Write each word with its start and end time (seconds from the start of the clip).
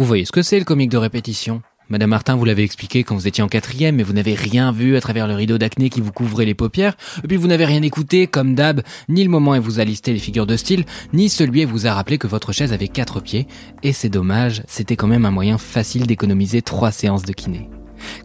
Vous 0.00 0.06
voyez 0.06 0.24
ce 0.24 0.32
que 0.32 0.40
c'est 0.40 0.58
le 0.58 0.64
comique 0.64 0.88
de 0.88 0.96
répétition 0.96 1.60
Madame 1.90 2.08
Martin, 2.08 2.34
vous 2.34 2.46
l'avez 2.46 2.62
expliqué 2.62 3.04
quand 3.04 3.14
vous 3.16 3.28
étiez 3.28 3.44
en 3.44 3.48
quatrième, 3.48 3.96
mais 3.96 4.02
vous 4.02 4.14
n'avez 4.14 4.32
rien 4.32 4.72
vu 4.72 4.96
à 4.96 5.00
travers 5.02 5.28
le 5.28 5.34
rideau 5.34 5.58
d'acné 5.58 5.90
qui 5.90 6.00
vous 6.00 6.10
couvrait 6.10 6.46
les 6.46 6.54
paupières, 6.54 6.96
et 7.22 7.28
puis 7.28 7.36
vous 7.36 7.48
n'avez 7.48 7.66
rien 7.66 7.82
écouté, 7.82 8.26
comme 8.26 8.54
d'hab, 8.54 8.80
ni 9.10 9.22
le 9.22 9.28
moment 9.28 9.50
où 9.50 9.60
vous 9.60 9.78
a 9.78 9.84
listé 9.84 10.14
les 10.14 10.18
figures 10.18 10.46
de 10.46 10.56
style, 10.56 10.86
ni 11.12 11.28
celui 11.28 11.66
où 11.66 11.68
vous 11.68 11.86
a 11.86 11.92
rappelé 11.92 12.16
que 12.16 12.26
votre 12.26 12.52
chaise 12.52 12.72
avait 12.72 12.88
quatre 12.88 13.20
pieds, 13.20 13.46
et 13.82 13.92
c'est 13.92 14.08
dommage, 14.08 14.62
c'était 14.66 14.96
quand 14.96 15.06
même 15.06 15.26
un 15.26 15.30
moyen 15.30 15.58
facile 15.58 16.06
d'économiser 16.06 16.62
trois 16.62 16.92
séances 16.92 17.24
de 17.24 17.34
kiné. 17.34 17.68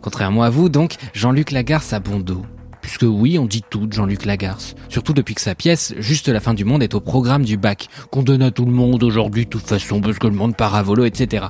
Contrairement 0.02 0.44
à 0.44 0.50
vous, 0.50 0.70
donc, 0.70 0.96
Jean-Luc 1.14 1.52
Lagarce 1.52 1.92
a 1.92 2.00
bon 2.00 2.22
dos. 2.22 2.46
Puisque 2.86 3.02
oui, 3.02 3.40
on 3.40 3.48
dit 3.48 3.64
tout 3.68 3.88
de 3.88 3.94
Jean-Luc 3.94 4.26
Lagarce. 4.26 4.76
Surtout 4.90 5.14
depuis 5.14 5.34
que 5.34 5.42
sa 5.42 5.56
pièce, 5.56 5.96
Juste 5.98 6.30
la 6.30 6.40
fin 6.40 6.54
du 6.54 6.66
monde, 6.66 6.84
est 6.84 6.94
au 6.94 7.00
programme 7.00 7.44
du 7.44 7.58
bac, 7.58 7.88
qu'on 8.12 8.22
donne 8.22 8.44
à 8.44 8.52
tout 8.52 8.64
le 8.64 8.72
monde 8.72 9.02
aujourd'hui 9.02 9.46
de 9.46 9.50
toute 9.50 9.66
façon, 9.66 10.02
parce 10.02 10.20
que 10.20 10.28
le 10.28 10.36
monde 10.36 10.56
part 10.56 10.76
à 10.76 10.84
volo, 10.84 11.04
etc. 11.04 11.48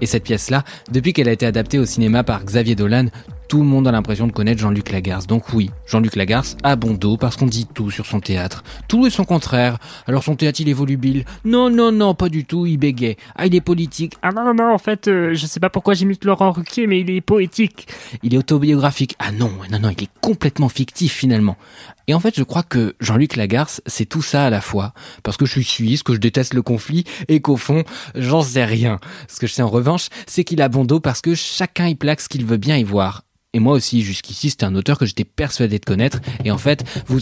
Et 0.00 0.06
cette 0.06 0.24
pièce-là, 0.24 0.64
depuis 0.90 1.12
qu'elle 1.12 1.28
a 1.28 1.32
été 1.32 1.46
adaptée 1.46 1.78
au 1.78 1.84
cinéma 1.84 2.24
par 2.24 2.44
Xavier 2.44 2.74
Dolan, 2.74 3.06
tout 3.50 3.58
le 3.58 3.64
monde 3.64 3.88
a 3.88 3.90
l'impression 3.90 4.28
de 4.28 4.32
connaître 4.32 4.60
Jean-Luc 4.60 4.92
Lagarce. 4.92 5.26
Donc 5.26 5.52
oui, 5.52 5.70
Jean-Luc 5.84 6.14
Lagarce 6.14 6.56
a 6.62 6.76
bon 6.76 6.94
dos 6.94 7.16
parce 7.16 7.36
qu'on 7.36 7.46
dit 7.46 7.66
tout 7.66 7.90
sur 7.90 8.06
son 8.06 8.20
théâtre. 8.20 8.62
Tout 8.86 9.08
est 9.08 9.10
son 9.10 9.24
contraire. 9.24 9.78
Alors 10.06 10.22
son 10.22 10.36
théâtre 10.36 10.60
il 10.60 10.68
est 10.68 10.72
volubile. 10.72 11.24
Non, 11.44 11.68
non, 11.68 11.90
non, 11.90 12.14
pas 12.14 12.28
du 12.28 12.44
tout, 12.44 12.66
il 12.66 12.76
bégait. 12.76 13.16
Ah, 13.34 13.46
il 13.46 13.54
est 13.56 13.60
politique. 13.60 14.14
Ah 14.22 14.30
non, 14.30 14.44
non, 14.44 14.54
non, 14.54 14.72
en 14.72 14.78
fait, 14.78 15.08
euh, 15.08 15.34
je 15.34 15.46
sais 15.46 15.58
pas 15.58 15.68
pourquoi 15.68 15.94
j'imite 15.94 16.24
Laurent 16.24 16.52
Ruquier, 16.52 16.86
mais 16.86 17.00
il 17.00 17.10
est 17.10 17.20
poétique. 17.20 17.88
Il 18.22 18.34
est 18.34 18.38
autobiographique. 18.38 19.16
Ah 19.18 19.32
non, 19.32 19.50
non, 19.68 19.80
non, 19.80 19.90
il 19.90 20.04
est 20.04 20.10
complètement 20.20 20.68
fictif 20.68 21.12
finalement. 21.12 21.56
Et 22.10 22.14
en 22.14 22.18
fait, 22.18 22.34
je 22.36 22.42
crois 22.42 22.64
que 22.64 22.96
Jean-Luc 22.98 23.36
Lagarce, 23.36 23.80
c'est 23.86 24.04
tout 24.04 24.20
ça 24.20 24.44
à 24.44 24.50
la 24.50 24.60
fois. 24.60 24.94
Parce 25.22 25.36
que 25.36 25.46
je 25.46 25.52
suis 25.52 25.62
suisse, 25.62 26.02
que 26.02 26.12
je 26.12 26.18
déteste 26.18 26.54
le 26.54 26.62
conflit, 26.62 27.04
et 27.28 27.40
qu'au 27.40 27.56
fond, 27.56 27.84
j'en 28.16 28.42
sais 28.42 28.64
rien. 28.64 28.98
Ce 29.28 29.38
que 29.38 29.46
je 29.46 29.52
sais 29.52 29.62
en 29.62 29.68
revanche, 29.68 30.08
c'est 30.26 30.42
qu'il 30.42 30.60
a 30.60 30.68
bon 30.68 30.84
dos 30.84 30.98
parce 30.98 31.20
que 31.20 31.36
chacun 31.36 31.86
y 31.86 31.94
plaque 31.94 32.20
ce 32.20 32.28
qu'il 32.28 32.44
veut 32.44 32.56
bien 32.56 32.76
y 32.76 32.82
voir. 32.82 33.22
Et 33.54 33.60
moi 33.60 33.74
aussi, 33.74 34.02
jusqu'ici, 34.02 34.50
c'était 34.50 34.64
un 34.64 34.74
auteur 34.74 34.98
que 34.98 35.06
j'étais 35.06 35.22
persuadé 35.22 35.78
de 35.78 35.84
connaître. 35.84 36.18
Et 36.44 36.50
en 36.50 36.58
fait, 36.58 36.82
vous... 37.06 37.20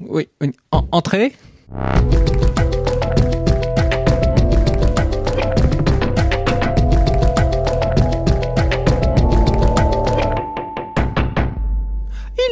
Oui, 0.00 0.26
entrez 0.72 1.32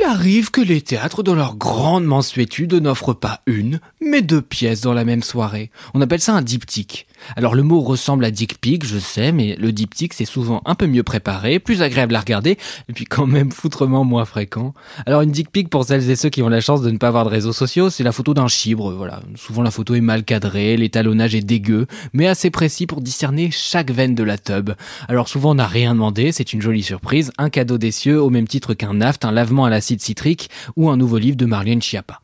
Il 0.01 0.07
arrive 0.07 0.51
que 0.51 0.61
les 0.61 0.81
théâtres, 0.81 1.23
dans 1.23 1.35
leur 1.35 1.57
grande 1.57 2.05
mansuétude, 2.05 2.75
n'offrent 2.75 3.15
pas 3.15 3.41
une, 3.47 3.81
mais 4.01 4.23
deux 4.23 4.43
pièces 4.43 4.81
dans 4.81 4.93
la 4.93 5.05
même 5.05 5.23
soirée. 5.23 5.71
On 5.95 6.01
appelle 6.01 6.21
ça 6.21 6.35
un 6.35 6.43
diptyque. 6.43 7.07
Alors 7.37 7.55
le 7.55 7.62
mot 7.62 7.81
ressemble 7.81 8.25
à 8.25 8.31
pic, 8.31 8.84
je 8.84 8.98
sais, 8.98 9.33
mais 9.33 9.56
le 9.56 9.73
diptyque 9.73 10.15
c'est 10.15 10.25
souvent 10.25 10.62
un 10.65 10.75
peu 10.75 10.87
mieux 10.87 11.03
préparé, 11.03 11.59
plus 11.59 11.83
agréable 11.83 12.14
à 12.14 12.20
regarder, 12.20 12.59
et 12.89 12.92
puis 12.92 13.05
quand 13.05 13.27
même 13.27 13.51
foutrement 13.51 14.05
moins 14.05 14.25
fréquent. 14.25 14.75
Alors 15.06 15.23
une 15.23 15.31
dick 15.31 15.51
pic 15.51 15.69
pour 15.69 15.84
celles 15.84 16.11
et 16.11 16.17
ceux 16.17 16.29
qui 16.29 16.42
ont 16.42 16.48
la 16.48 16.61
chance 16.61 16.83
de 16.83 16.91
ne 16.91 16.98
pas 16.98 17.09
avoir 17.09 17.25
de 17.25 17.31
réseaux 17.31 17.53
sociaux, 17.53 17.91
c'est 17.91 18.05
la 18.05 18.12
photo 18.12 18.34
d'un 18.34 18.48
chibre, 18.48 18.92
voilà. 18.92 19.20
Souvent 19.37 19.62
la 19.62 19.70
photo 19.70 19.95
est 19.95 20.01
mal 20.01 20.25
cadrée, 20.25 20.77
l'étalonnage 20.77 21.34
est 21.34 21.42
dégueu, 21.42 21.87
mais 22.12 22.27
assez 22.27 22.51
précis 22.51 22.87
pour 22.87 23.01
discerner 23.01 23.51
chaque 23.51 23.91
veine 23.91 24.14
de 24.14 24.23
la 24.25 24.39
tub. 24.39 24.70
Alors 25.09 25.29
souvent 25.29 25.51
on 25.53 25.57
n'a 25.57 25.67
rien 25.67 25.95
demandé, 25.95 26.33
c'est 26.33 26.53
une 26.53 26.62
jolie 26.62 26.83
surprise, 26.83 27.33
un 27.39 27.51
cadeau 27.51 27.79
des 27.79 27.91
cieux 27.91 28.20
au 28.20 28.31
même 28.31 28.48
titre 28.48 28.75
qu'un 28.75 28.95
naft, 28.95 29.25
un 29.25 29.33
lavement 29.33 29.64
à 29.64 29.70
l'acide 29.70 30.01
citrique 30.01 30.51
ou 30.77 30.91
un 30.91 30.97
nouveau 30.97 31.19
livre 31.19 31.36
de 31.36 31.47
Marlène 31.47 31.83
Schiappa. 31.83 32.20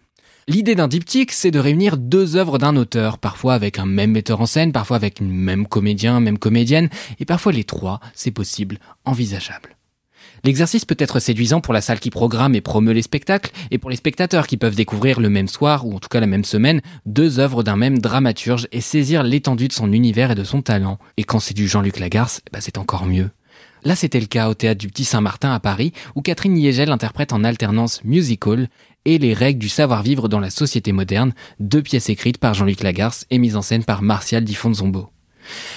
L'idée 0.48 0.74
d'un 0.74 0.88
diptyque, 0.88 1.32
c'est 1.32 1.50
de 1.50 1.58
réunir 1.58 1.98
deux 1.98 2.36
œuvres 2.36 2.56
d'un 2.56 2.74
auteur, 2.76 3.18
parfois 3.18 3.52
avec 3.52 3.78
un 3.78 3.84
même 3.84 4.12
metteur 4.12 4.40
en 4.40 4.46
scène, 4.46 4.72
parfois 4.72 4.96
avec 4.96 5.20
une 5.20 5.30
même 5.30 5.66
comédien, 5.66 6.20
même 6.20 6.38
comédienne, 6.38 6.88
et 7.20 7.26
parfois 7.26 7.52
les 7.52 7.64
trois, 7.64 8.00
c'est 8.14 8.30
possible, 8.30 8.78
envisageable. 9.04 9.76
L'exercice 10.44 10.86
peut 10.86 10.96
être 10.98 11.20
séduisant 11.20 11.60
pour 11.60 11.74
la 11.74 11.82
salle 11.82 12.00
qui 12.00 12.08
programme 12.08 12.54
et 12.54 12.62
promeut 12.62 12.94
les 12.94 13.02
spectacles, 13.02 13.50
et 13.70 13.76
pour 13.76 13.90
les 13.90 13.96
spectateurs 13.96 14.46
qui 14.46 14.56
peuvent 14.56 14.74
découvrir 14.74 15.20
le 15.20 15.28
même 15.28 15.48
soir, 15.48 15.86
ou 15.86 15.94
en 15.94 15.98
tout 15.98 16.08
cas 16.08 16.20
la 16.20 16.26
même 16.26 16.44
semaine, 16.44 16.80
deux 17.04 17.40
œuvres 17.40 17.62
d'un 17.62 17.76
même 17.76 17.98
dramaturge 17.98 18.68
et 18.72 18.80
saisir 18.80 19.24
l'étendue 19.24 19.68
de 19.68 19.74
son 19.74 19.92
univers 19.92 20.30
et 20.30 20.34
de 20.34 20.44
son 20.44 20.62
talent. 20.62 20.98
Et 21.18 21.24
quand 21.24 21.40
c'est 21.40 21.52
du 21.52 21.68
Jean-Luc 21.68 21.98
Lagarce, 21.98 22.40
bah 22.54 22.62
c'est 22.62 22.78
encore 22.78 23.04
mieux. 23.04 23.28
Là, 23.84 23.94
c'était 23.94 24.20
le 24.20 24.26
cas 24.26 24.48
au 24.48 24.54
théâtre 24.54 24.80
du 24.80 24.88
Petit 24.88 25.04
Saint-Martin 25.04 25.52
à 25.52 25.60
Paris, 25.60 25.92
où 26.14 26.22
Catherine 26.22 26.54
Niegel 26.54 26.90
interprète 26.90 27.32
en 27.32 27.44
alternance 27.44 28.02
musical 28.02 28.68
et 29.08 29.16
les 29.16 29.32
règles 29.32 29.58
du 29.58 29.70
savoir-vivre 29.70 30.28
dans 30.28 30.38
la 30.38 30.50
société 30.50 30.92
moderne, 30.92 31.32
deux 31.60 31.80
pièces 31.80 32.10
écrites 32.10 32.36
par 32.36 32.52
Jean-Luc 32.52 32.82
Lagarce 32.82 33.24
et 33.30 33.38
mises 33.38 33.56
en 33.56 33.62
scène 33.62 33.82
par 33.82 34.02
Martial 34.02 34.44
Zombo. 34.46 35.08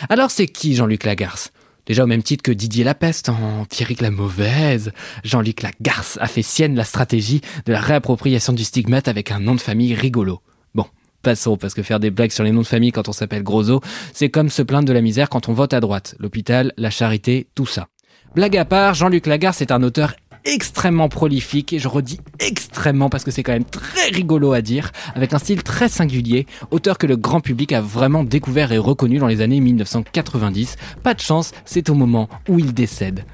Alors 0.10 0.32
c'est 0.32 0.48
qui 0.48 0.76
Jean-Luc 0.76 1.06
Lagarce? 1.06 1.54
Déjà 1.86 2.04
au 2.04 2.08
même 2.08 2.24
titre 2.24 2.44
que 2.44 2.52
Didier 2.52 2.84
Lapeste 2.84 3.30
en 3.30 3.64
Pierrick 3.70 4.02
la 4.02 4.12
Mauvaise, 4.12 4.92
Jean-Luc 5.24 5.62
Lagarce 5.62 6.18
a 6.20 6.28
fait 6.28 6.42
sienne 6.42 6.76
la 6.76 6.84
stratégie 6.84 7.40
de 7.66 7.72
la 7.72 7.80
réappropriation 7.80 8.52
du 8.52 8.66
stigmate 8.66 9.08
avec 9.08 9.32
un 9.32 9.40
nom 9.40 9.56
de 9.56 9.62
famille 9.62 9.96
rigolo. 9.96 10.42
Bon, 10.76 10.86
passons, 11.22 11.56
parce 11.56 11.74
que 11.74 11.84
faire 11.84 12.02
des 12.02 12.12
blagues 12.12 12.32
sur 12.32 12.44
les 12.44 12.52
noms 12.52 12.64
de 12.64 12.68
famille 12.68 12.92
quand 12.92 13.08
on 13.08 13.14
s'appelle 13.14 13.44
Grosso, 13.44 13.80
c'est 14.14 14.30
comme 14.30 14.50
se 14.50 14.62
plaindre 14.62 14.90
de 14.90 14.94
la 14.94 15.02
misère 15.02 15.30
quand 15.30 15.48
on 15.48 15.54
vote 15.54 15.74
à 15.74 15.80
droite. 15.80 16.16
L'hôpital, 16.20 16.74
la 16.76 16.90
charité, 16.90 17.48
tout 17.56 17.66
ça. 17.66 17.88
Blague 18.36 18.58
à 18.58 18.66
part, 18.66 18.94
Jean-Luc 18.94 19.26
Lagarce 19.26 19.62
est 19.62 19.72
un 19.72 19.84
auteur 19.84 20.16
extrêmement 20.46 21.10
prolifique 21.10 21.74
et 21.74 21.80
je 21.80 21.88
redis 21.88 22.20
extrêmement 22.40 23.10
parce 23.10 23.24
que 23.24 23.32
c'est 23.32 23.44
quand 23.44 23.52
même 23.52 23.66
très 23.66 24.10
rigolo 24.10 24.54
à 24.54 24.62
dire, 24.62 24.92
avec 25.16 25.34
un 25.34 25.38
style 25.38 25.64
très 25.64 25.90
singulier, 25.90 26.48
auteur 26.72 26.98
que 26.98 27.08
le 27.08 27.18
grand 27.18 27.42
public 27.42 27.72
a 27.74 27.82
vraiment 27.82 28.24
découvert 28.24 28.72
et 28.72 28.78
reconnu 28.78 29.20
dans 29.20 29.28
les 29.28 29.42
années 29.42 29.60
1990. 29.60 30.78
Pas 31.04 31.14
de 31.14 31.20
chance, 31.20 31.52
c'est 31.66 31.90
au 31.90 31.94
moment 31.94 32.30
où 32.50 32.58
il 32.58 32.74
décède. 32.74 33.26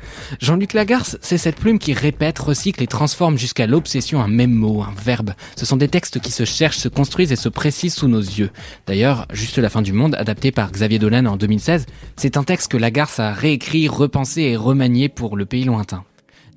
Jean-Luc 0.41 0.73
Lagarce, 0.73 1.17
c'est 1.22 1.38
cette 1.38 1.56
plume 1.57 1.79
qui 1.79 1.94
répète, 1.94 2.40
recycle 2.40 2.84
et 2.84 2.88
transforme 2.88 3.38
jusqu'à 3.38 3.67
l'obsession 3.67 4.22
un 4.22 4.28
même 4.28 4.53
mot, 4.53 4.81
un 4.81 4.94
verbe. 5.01 5.31
Ce 5.56 5.66
sont 5.66 5.78
des 5.78 5.88
textes 5.88 6.19
qui 6.19 6.31
se 6.31 6.44
cherchent, 6.44 6.78
se 6.78 6.90
construisent 6.90 7.31
et 7.31 7.38
se 7.38 7.50
précisent 7.50 7.96
sous 7.96 8.07
nos 8.07 8.19
yeux. 8.19 8.50
D'ailleurs, 8.88 9.28
Juste 9.38 9.59
la 9.59 9.69
fin 9.69 9.84
du 9.84 9.94
monde, 9.94 10.16
adapté 10.16 10.51
par 10.51 10.72
Xavier 10.72 11.00
Dolan 11.00 11.25
en 11.25 11.38
2016, 11.38 11.85
c'est 12.16 12.38
un 12.38 12.44
texte 12.44 12.72
que 12.72 12.78
Lagarce 12.78 13.19
a 13.19 13.34
réécrit, 13.34 13.88
repensé 13.88 14.41
et 14.41 14.56
remanié 14.56 15.09
pour 15.09 15.38
le 15.38 15.46
pays 15.46 15.63
lointain. 15.63 16.03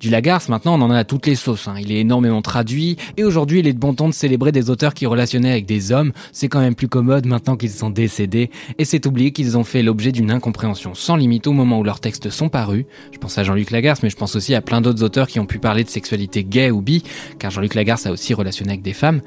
Du 0.01 0.09
Lagarce, 0.09 0.49
maintenant, 0.49 0.79
on 0.79 0.81
en 0.81 0.89
a 0.89 0.97
à 0.97 1.03
toutes 1.03 1.27
les 1.27 1.35
sauces. 1.35 1.67
Hein. 1.67 1.75
Il 1.79 1.91
est 1.91 1.99
énormément 1.99 2.41
traduit, 2.41 2.97
et 3.17 3.23
aujourd'hui, 3.23 3.59
il 3.59 3.67
est 3.67 3.73
de 3.73 3.77
bon 3.77 3.93
ton 3.93 4.09
de 4.09 4.13
célébrer 4.15 4.51
des 4.51 4.71
auteurs 4.71 4.95
qui 4.95 5.05
relationnaient 5.05 5.51
avec 5.51 5.67
des 5.67 5.91
hommes. 5.91 6.11
C'est 6.31 6.47
quand 6.47 6.59
même 6.59 6.73
plus 6.73 6.87
commode 6.87 7.27
maintenant 7.27 7.55
qu'ils 7.55 7.69
sont 7.69 7.91
décédés, 7.91 8.49
et 8.79 8.85
c'est 8.85 9.05
oublié 9.05 9.31
qu'ils 9.31 9.59
ont 9.59 9.63
fait 9.63 9.83
l'objet 9.83 10.11
d'une 10.11 10.31
incompréhension 10.31 10.95
sans 10.95 11.15
limite 11.15 11.45
au 11.45 11.53
moment 11.53 11.77
où 11.77 11.83
leurs 11.83 11.99
textes 11.99 12.31
sont 12.31 12.49
parus. 12.49 12.85
Je 13.13 13.19
pense 13.19 13.37
à 13.37 13.43
Jean-Luc 13.43 13.69
Lagarce, 13.69 14.01
mais 14.01 14.09
je 14.09 14.15
pense 14.15 14.35
aussi 14.35 14.55
à 14.55 14.61
plein 14.61 14.81
d'autres 14.81 15.03
auteurs 15.03 15.27
qui 15.27 15.39
ont 15.39 15.45
pu 15.45 15.59
parler 15.59 15.83
de 15.83 15.89
sexualité 15.89 16.43
gay 16.43 16.71
ou 16.71 16.81
bi, 16.81 17.03
car 17.37 17.51
Jean-Luc 17.51 17.75
Lagarce 17.75 18.07
a 18.07 18.11
aussi 18.11 18.33
relationné 18.33 18.71
avec 18.71 18.81
des 18.81 18.93
femmes. 18.93 19.21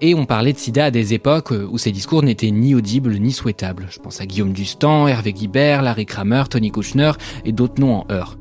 Et 0.00 0.14
on 0.14 0.24
parlait 0.24 0.52
de 0.52 0.58
sida 0.58 0.84
à 0.84 0.90
des 0.92 1.14
époques 1.14 1.52
où 1.52 1.78
ces 1.78 1.90
discours 1.90 2.22
n'étaient 2.22 2.50
ni 2.52 2.76
audibles 2.76 3.16
ni 3.16 3.32
souhaitables. 3.32 3.88
Je 3.90 3.98
pense 3.98 4.20
à 4.20 4.26
Guillaume 4.26 4.52
Dustan, 4.52 5.08
Hervé 5.08 5.32
Guibert, 5.32 5.82
Larry 5.82 6.06
Kramer, 6.06 6.44
Tony 6.48 6.70
Kushner 6.70 7.12
et 7.44 7.50
d'autres 7.50 7.80
noms 7.80 7.96
en 7.96 8.06
heure. 8.12 8.36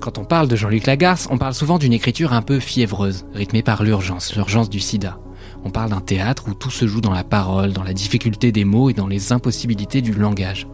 Quand 0.00 0.16
on 0.16 0.24
parle 0.24 0.46
de 0.46 0.54
Jean-Luc 0.54 0.86
Lagarce, 0.86 1.26
on 1.30 1.38
parle 1.38 1.54
souvent 1.54 1.78
d'une 1.78 1.92
écriture 1.92 2.32
un 2.32 2.42
peu 2.42 2.60
fiévreuse, 2.60 3.26
rythmée 3.34 3.62
par 3.62 3.82
l'urgence, 3.82 4.34
l'urgence 4.34 4.70
du 4.70 4.78
sida. 4.78 5.18
On 5.64 5.70
parle 5.70 5.90
d'un 5.90 6.00
théâtre 6.00 6.44
où 6.48 6.54
tout 6.54 6.70
se 6.70 6.86
joue 6.86 7.00
dans 7.00 7.12
la 7.12 7.24
parole, 7.24 7.72
dans 7.72 7.82
la 7.82 7.92
difficulté 7.92 8.52
des 8.52 8.64
mots 8.64 8.90
et 8.90 8.92
dans 8.94 9.08
les 9.08 9.32
impossibilités 9.32 10.00
du 10.00 10.12
langage. 10.12 10.68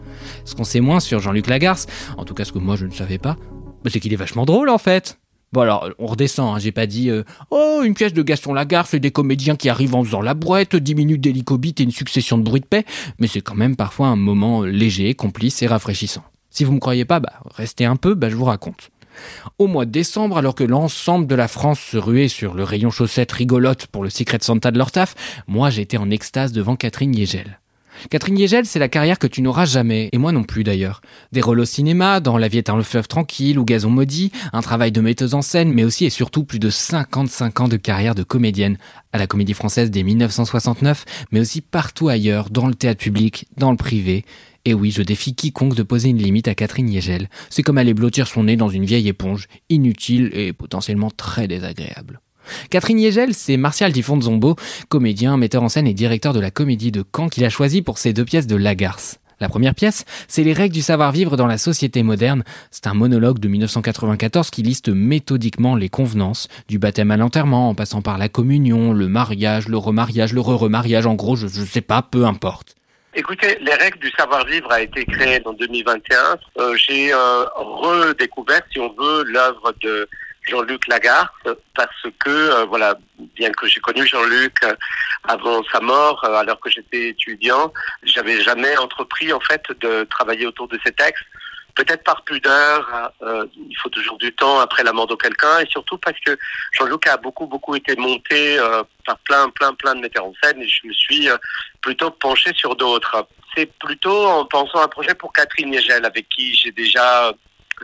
Ce 0.44 0.54
qu'on 0.54 0.64
sait 0.64 0.80
moins 0.80 1.00
sur 1.00 1.20
Jean-Luc 1.20 1.46
Lagarce, 1.46 1.86
en 2.18 2.24
tout 2.24 2.34
cas 2.34 2.44
ce 2.44 2.52
que 2.52 2.58
moi 2.58 2.76
je 2.76 2.84
ne 2.84 2.92
savais 2.92 3.16
pas, 3.16 3.36
bah, 3.82 3.90
c'est 3.90 3.98
qu'il 3.98 4.12
est 4.12 4.16
vachement 4.16 4.44
drôle 4.44 4.68
en 4.68 4.78
fait. 4.78 5.18
Bon 5.54 5.62
alors, 5.62 5.88
on 5.98 6.06
redescend, 6.06 6.54
hein, 6.54 6.58
j'ai 6.58 6.72
pas 6.72 6.86
dit 6.86 7.08
euh, 7.08 7.22
Oh, 7.50 7.80
une 7.82 7.94
pièce 7.94 8.12
de 8.12 8.22
Gaston 8.22 8.52
Lagarce 8.52 8.92
et 8.92 9.00
des 9.00 9.10
comédiens 9.10 9.56
qui 9.56 9.70
arrivent 9.70 9.94
en 9.94 10.04
faisant 10.04 10.20
la 10.20 10.34
brouette, 10.34 10.76
10 10.76 10.94
minutes 10.94 11.20
d'hélicobite 11.22 11.80
et 11.80 11.84
une 11.84 11.92
succession 11.92 12.36
de 12.36 12.42
bruits 12.42 12.60
de 12.60 12.66
paix, 12.66 12.84
mais 13.18 13.26
c'est 13.26 13.40
quand 13.40 13.54
même 13.54 13.76
parfois 13.76 14.08
un 14.08 14.16
moment 14.16 14.62
léger, 14.62 15.14
complice 15.14 15.62
et 15.62 15.66
rafraîchissant. 15.66 16.24
Si 16.50 16.62
vous 16.62 16.72
me 16.72 16.78
croyez 16.78 17.04
pas, 17.04 17.18
bah, 17.18 17.32
restez 17.56 17.84
un 17.84 17.96
peu, 17.96 18.14
bah, 18.14 18.30
je 18.30 18.36
vous 18.36 18.44
raconte. 18.44 18.90
Au 19.58 19.66
mois 19.66 19.84
de 19.84 19.90
décembre, 19.90 20.38
alors 20.38 20.54
que 20.54 20.64
l'ensemble 20.64 21.26
de 21.26 21.34
la 21.34 21.48
France 21.48 21.80
se 21.80 21.96
ruait 21.96 22.28
sur 22.28 22.54
le 22.54 22.64
rayon 22.64 22.90
chaussettes 22.90 23.32
rigolote 23.32 23.86
pour 23.86 24.04
le 24.04 24.10
Secret 24.10 24.38
Santa 24.40 24.70
de 24.70 24.78
leur 24.78 24.90
taf, 24.90 25.14
moi 25.46 25.70
j'étais 25.70 25.96
en 25.96 26.10
extase 26.10 26.52
devant 26.52 26.76
Catherine 26.76 27.14
Yegel. 27.14 27.60
Catherine 28.10 28.38
Yegel, 28.38 28.66
c'est 28.66 28.78
la 28.78 28.88
carrière 28.88 29.18
que 29.18 29.26
tu 29.26 29.42
n'auras 29.42 29.64
jamais, 29.64 30.08
et 30.12 30.18
moi 30.18 30.32
non 30.32 30.44
plus 30.44 30.64
d'ailleurs. 30.64 31.00
Des 31.32 31.40
rôles 31.40 31.60
au 31.60 31.64
cinéma, 31.64 32.20
dans 32.20 32.38
La 32.38 32.48
vie 32.48 32.58
est 32.58 32.70
un 32.70 32.82
fleuve 32.82 33.08
tranquille 33.08 33.58
ou 33.58 33.64
Gazon 33.64 33.90
maudit, 33.90 34.32
un 34.52 34.62
travail 34.62 34.92
de 34.92 35.00
metteuse 35.00 35.34
en 35.34 35.42
scène, 35.42 35.72
mais 35.72 35.84
aussi 35.84 36.04
et 36.04 36.10
surtout 36.10 36.44
plus 36.44 36.58
de 36.58 36.70
55 36.70 37.60
ans 37.60 37.68
de 37.68 37.76
carrière 37.76 38.14
de 38.14 38.22
comédienne, 38.22 38.78
à 39.12 39.18
la 39.18 39.26
comédie 39.26 39.54
française 39.54 39.90
dès 39.90 40.02
1969, 40.02 41.04
mais 41.32 41.40
aussi 41.40 41.60
partout 41.60 42.08
ailleurs, 42.08 42.50
dans 42.50 42.66
le 42.66 42.74
théâtre 42.74 43.00
public, 43.00 43.46
dans 43.56 43.70
le 43.70 43.76
privé, 43.76 44.24
et 44.64 44.72
oui, 44.72 44.90
je 44.90 45.02
défie 45.02 45.34
quiconque 45.34 45.74
de 45.74 45.82
poser 45.82 46.08
une 46.08 46.18
limite 46.18 46.48
à 46.48 46.54
Catherine 46.54 46.88
Yegel. 46.88 47.28
C'est 47.50 47.62
comme 47.62 47.76
aller 47.76 47.92
blottir 47.92 48.26
son 48.26 48.44
nez 48.44 48.56
dans 48.56 48.70
une 48.70 48.86
vieille 48.86 49.08
éponge, 49.08 49.46
inutile 49.68 50.30
et 50.32 50.52
potentiellement 50.52 51.10
très 51.10 51.46
désagréable. 51.48 52.20
Catherine 52.70 52.98
Yegel, 52.98 53.34
c'est 53.34 53.56
Martial 53.56 53.92
Zombo, 53.94 54.56
comédien, 54.88 55.36
metteur 55.36 55.62
en 55.62 55.68
scène 55.68 55.86
et 55.86 55.94
directeur 55.94 56.32
de 56.32 56.40
la 56.40 56.50
comédie 56.50 56.92
de 56.92 57.04
Caen 57.14 57.28
qu'il 57.28 57.44
a 57.44 57.50
choisi 57.50 57.82
pour 57.82 57.98
ses 57.98 58.12
deux 58.12 58.24
pièces 58.24 58.46
de 58.46 58.56
Lagarce. 58.56 59.18
La 59.40 59.48
première 59.48 59.74
pièce, 59.74 60.04
c'est 60.28 60.44
les 60.44 60.52
règles 60.52 60.74
du 60.74 60.82
savoir-vivre 60.82 61.36
dans 61.36 61.46
la 61.46 61.58
société 61.58 62.02
moderne. 62.02 62.44
C'est 62.70 62.86
un 62.86 62.94
monologue 62.94 63.38
de 63.38 63.48
1994 63.48 64.50
qui 64.50 64.62
liste 64.62 64.88
méthodiquement 64.88 65.74
les 65.74 65.88
convenances, 65.88 66.48
du 66.68 66.78
baptême 66.78 67.10
à 67.10 67.16
l'enterrement, 67.16 67.68
en 67.68 67.74
passant 67.74 68.00
par 68.00 68.16
la 68.16 68.28
communion, 68.28 68.92
le 68.92 69.08
mariage, 69.08 69.68
le 69.68 69.76
remariage, 69.76 70.32
le 70.32 70.40
re-remariage, 70.40 71.06
en 71.06 71.14
gros, 71.14 71.36
je, 71.36 71.48
je 71.48 71.64
sais 71.64 71.80
pas, 71.80 72.02
peu 72.02 72.24
importe. 72.24 72.76
Écoutez, 73.16 73.58
les 73.60 73.74
règles 73.74 73.98
du 73.98 74.10
savoir-vivre 74.18 74.72
a 74.72 74.80
été 74.80 75.04
créées 75.04 75.40
en 75.44 75.52
2021. 75.52 76.36
Euh, 76.58 76.76
J'ai 76.76 77.12
euh, 77.12 77.44
redécouvert, 77.56 78.62
si 78.72 78.80
on 78.80 78.92
veut, 78.92 79.24
l'œuvre 79.24 79.72
de 79.82 80.08
Jean-Luc 80.46 80.86
Lagarde 80.88 81.28
parce 81.74 82.06
que, 82.18 82.30
euh, 82.30 82.64
voilà, 82.64 82.96
bien 83.36 83.50
que 83.52 83.66
j'ai 83.66 83.80
connu 83.80 84.06
Jean-Luc 84.06 84.54
euh, 84.64 84.74
avant 85.26 85.62
sa 85.72 85.80
mort, 85.80 86.22
euh, 86.24 86.34
alors 86.34 86.60
que 86.60 86.70
j'étais 86.70 87.08
étudiant, 87.08 87.72
j'avais 88.02 88.40
jamais 88.42 88.76
entrepris 88.76 89.32
en 89.32 89.40
fait 89.40 89.62
de 89.80 90.04
travailler 90.04 90.46
autour 90.46 90.68
de 90.68 90.78
ces 90.84 90.92
textes. 90.92 91.24
Peut-être 91.74 92.04
par 92.04 92.22
pudeur, 92.22 93.10
euh, 93.22 93.46
il 93.56 93.76
faut 93.82 93.88
toujours 93.88 94.16
du 94.18 94.32
temps 94.32 94.60
après 94.60 94.84
la 94.84 94.92
mort 94.92 95.08
de 95.08 95.16
quelqu'un, 95.16 95.58
et 95.58 95.66
surtout 95.66 95.98
parce 95.98 96.16
que 96.24 96.38
Jean-Luc 96.72 97.08
a 97.08 97.16
beaucoup 97.16 97.48
beaucoup 97.48 97.74
été 97.74 97.96
monté 97.96 98.58
euh, 98.60 98.84
par 99.04 99.18
plein 99.18 99.48
plein 99.50 99.74
plein 99.74 99.96
de 99.96 100.00
metteurs 100.00 100.26
en 100.26 100.34
scène, 100.40 100.62
et 100.62 100.68
je 100.68 100.86
me 100.86 100.92
suis 100.92 101.28
euh, 101.28 101.36
plutôt 101.80 102.10
penché 102.12 102.52
sur 102.54 102.76
d'autres. 102.76 103.26
C'est 103.56 103.66
plutôt 103.78 104.26
en 104.26 104.44
pensant 104.44 104.82
à 104.82 104.84
un 104.84 104.88
projet 104.88 105.14
pour 105.14 105.32
Catherine 105.32 105.70
Niegel, 105.70 106.04
avec 106.04 106.28
qui 106.28 106.54
j'ai 106.54 106.70
déjà, 106.70 107.32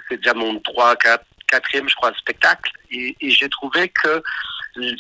c'est 0.09 0.19
déjà 0.19 0.35
mon 0.35 0.61
trois, 0.61 0.95
quatre, 0.95 1.25
quatrième, 1.51 1.89
je 1.89 1.95
crois, 1.97 2.13
spectacle, 2.19 2.71
et, 2.91 3.15
j'ai 3.21 3.49
trouvé 3.49 3.89
que 3.89 4.23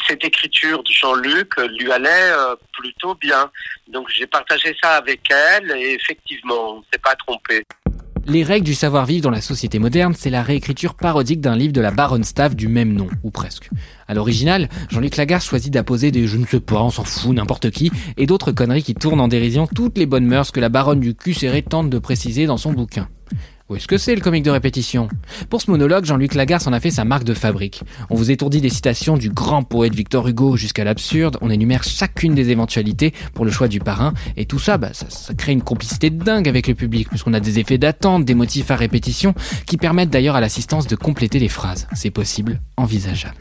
cette 0.06 0.24
écriture 0.24 0.82
de 0.82 0.90
Jean-Luc 0.90 1.56
lui 1.78 1.92
allait 1.92 2.32
euh, 2.32 2.56
plutôt 2.72 3.14
bien. 3.14 3.50
Donc 3.88 4.08
j'ai 4.08 4.26
partagé 4.26 4.76
ça 4.82 4.96
avec 4.96 5.20
elle, 5.30 5.70
et 5.76 5.94
effectivement, 5.94 6.74
on 6.74 6.78
ne 6.78 6.84
s'est 6.92 6.98
pas 6.98 7.14
trompé. 7.14 7.64
Les 8.26 8.44
règles 8.44 8.66
du 8.66 8.74
savoir-vivre 8.74 9.22
dans 9.22 9.30
la 9.30 9.40
société 9.40 9.78
moderne, 9.78 10.14
c'est 10.14 10.28
la 10.30 10.42
réécriture 10.42 10.94
parodique 10.94 11.40
d'un 11.40 11.56
livre 11.56 11.72
de 11.72 11.80
la 11.80 11.90
baronne 11.90 12.24
Staff 12.24 12.54
du 12.54 12.68
même 12.68 12.92
nom, 12.92 13.08
ou 13.22 13.30
presque. 13.30 13.70
À 14.08 14.14
l'original, 14.14 14.68
Jean-Luc 14.90 15.16
Lagarde 15.16 15.42
choisit 15.42 15.72
d'apposer 15.72 16.10
des 16.10 16.26
je 16.26 16.36
ne 16.36 16.46
sais 16.46 16.60
pas, 16.60 16.82
on 16.82 16.90
s'en 16.90 17.04
fout, 17.04 17.34
n'importe 17.34 17.70
qui, 17.70 17.90
et 18.18 18.26
d'autres 18.26 18.52
conneries 18.52 18.82
qui 18.82 18.94
tournent 18.94 19.20
en 19.20 19.28
dérision 19.28 19.66
toutes 19.66 19.96
les 19.96 20.06
bonnes 20.06 20.26
mœurs 20.26 20.52
que 20.52 20.60
la 20.60 20.68
baronne 20.68 21.00
du 21.00 21.14
cul 21.14 21.32
serré 21.32 21.62
tente 21.62 21.90
de 21.90 21.98
préciser 21.98 22.46
dans 22.46 22.58
son 22.58 22.72
bouquin. 22.72 23.08
Où 23.70 23.76
est-ce 23.76 23.86
que 23.86 23.98
c'est 23.98 24.16
le 24.16 24.20
comique 24.20 24.42
de 24.42 24.50
répétition? 24.50 25.08
Pour 25.48 25.62
ce 25.62 25.70
monologue, 25.70 26.04
Jean-Luc 26.04 26.34
Lagarde 26.34 26.66
en 26.66 26.72
a 26.72 26.80
fait 26.80 26.90
sa 26.90 27.04
marque 27.04 27.22
de 27.22 27.34
fabrique. 27.34 27.84
On 28.10 28.16
vous 28.16 28.32
étourdit 28.32 28.60
des 28.60 28.68
citations 28.68 29.16
du 29.16 29.30
grand 29.30 29.62
poète 29.62 29.94
Victor 29.94 30.26
Hugo 30.26 30.56
jusqu'à 30.56 30.82
l'absurde, 30.82 31.38
on 31.40 31.50
énumère 31.50 31.84
chacune 31.84 32.34
des 32.34 32.50
éventualités 32.50 33.14
pour 33.32 33.44
le 33.44 33.52
choix 33.52 33.68
du 33.68 33.78
parrain, 33.78 34.12
et 34.36 34.44
tout 34.44 34.58
ça, 34.58 34.76
bah, 34.76 34.90
ça, 34.92 35.34
crée 35.34 35.52
une 35.52 35.62
complicité 35.62 36.10
de 36.10 36.20
dingue 36.20 36.48
avec 36.48 36.66
le 36.66 36.74
public, 36.74 37.08
puisqu'on 37.10 37.32
a 37.32 37.38
des 37.38 37.60
effets 37.60 37.78
d'attente, 37.78 38.24
des 38.24 38.34
motifs 38.34 38.72
à 38.72 38.76
répétition, 38.76 39.34
qui 39.66 39.76
permettent 39.76 40.10
d'ailleurs 40.10 40.34
à 40.34 40.40
l'assistance 40.40 40.88
de 40.88 40.96
compléter 40.96 41.38
les 41.38 41.46
phrases. 41.46 41.86
C'est 41.92 42.10
possible, 42.10 42.60
envisageable. 42.76 43.36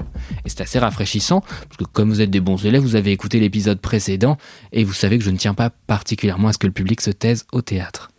Et 0.46 0.50
c'est 0.50 0.62
assez 0.62 0.78
rafraîchissant, 0.78 1.42
parce 1.42 1.78
que 1.78 1.86
comme 1.86 2.10
vous 2.12 2.22
êtes 2.22 2.30
des 2.30 2.40
bons 2.40 2.64
élèves, 2.64 2.84
vous 2.84 2.96
avez 2.96 3.12
écouté 3.12 3.40
l'épisode 3.40 3.82
précédent, 3.82 4.38
et 4.74 4.84
vous 4.84 4.94
savez 4.94 5.18
que 5.18 5.24
je 5.24 5.32
ne 5.32 5.38
tiens 5.38 5.56
pas 5.56 5.72
particulièrement 5.72 6.50
à 6.50 6.54
ce 6.54 6.60
que 6.60 6.68
le 6.68 6.74
public 6.74 7.02
se 7.02 7.10
taise 7.10 7.48
au 7.52 7.64
théâtre. 7.64 8.12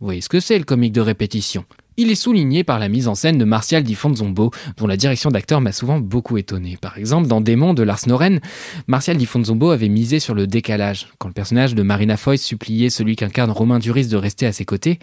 Vous 0.00 0.06
voyez 0.06 0.20
ce 0.20 0.28
que 0.28 0.40
c'est 0.40 0.58
le 0.58 0.64
comique 0.64 0.92
de 0.92 1.00
répétition 1.00 1.64
il 1.96 2.10
est 2.10 2.14
souligné 2.14 2.62
par 2.62 2.78
la 2.78 2.88
mise 2.88 3.08
en 3.08 3.14
scène 3.14 3.38
de 3.38 3.44
Martial 3.44 3.82
Di 3.82 3.94
Fonzombo, 3.94 4.50
dont 4.76 4.86
la 4.86 4.96
direction 4.96 5.30
d'acteur 5.30 5.60
m'a 5.60 5.72
souvent 5.72 5.98
beaucoup 5.98 6.36
étonné. 6.36 6.76
Par 6.78 6.98
exemple, 6.98 7.26
dans 7.26 7.40
Démon 7.40 7.72
de 7.72 7.82
Lars 7.82 8.06
Noren, 8.06 8.40
Martial 8.86 9.16
Di 9.16 9.24
Fonzombo 9.24 9.70
avait 9.70 9.88
misé 9.88 10.20
sur 10.20 10.34
le 10.34 10.46
décalage. 10.46 11.08
Quand 11.18 11.28
le 11.28 11.34
personnage 11.34 11.74
de 11.74 11.82
Marina 11.82 12.18
Foy 12.18 12.36
suppliait 12.36 12.90
celui 12.90 13.16
qu'incarne 13.16 13.50
Romain 13.50 13.78
Duris 13.78 14.08
de 14.08 14.16
rester 14.16 14.46
à 14.46 14.52
ses 14.52 14.66
côtés, 14.66 14.98